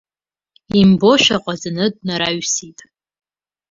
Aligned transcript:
Имбошәа 0.79 1.37
ҟаҵаны 1.43 1.85
днараҩсит. 2.05 2.79